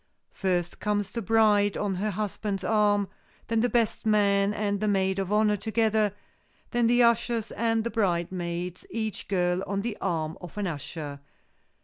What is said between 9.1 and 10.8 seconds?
girl on the arm of an